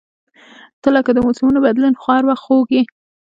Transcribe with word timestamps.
•ته 0.81 0.89
لکه 0.95 1.11
د 1.13 1.17
موسمونو 1.25 1.59
بدلون، 1.65 1.93
خو 2.01 2.07
هر 2.15 2.23
وخت 2.29 2.43
خوږ 2.45 2.67
یې. 2.75 2.83